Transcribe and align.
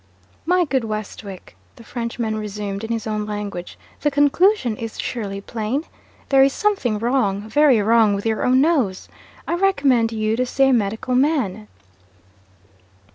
'My 0.47 0.65
good 0.65 0.83
Westwick,' 0.83 1.55
the 1.75 1.83
Frenchman 1.83 2.35
resumed, 2.35 2.83
in 2.83 2.91
his 2.91 3.05
own 3.05 3.27
language, 3.27 3.77
'the 3.99 4.09
conclusion 4.09 4.75
is 4.77 4.99
surely 4.99 5.41
plain? 5.41 5.83
There 6.29 6.41
is 6.41 6.53
something 6.53 6.97
wrong, 6.97 7.41
very 7.47 7.79
wrong, 7.83 8.15
with 8.15 8.25
your 8.25 8.43
own 8.43 8.59
nose. 8.61 9.09
I 9.47 9.53
recommend 9.53 10.11
you 10.11 10.35
to 10.37 10.45
see 10.47 10.63
a 10.67 10.73
medical 10.73 11.13
man.' 11.13 11.67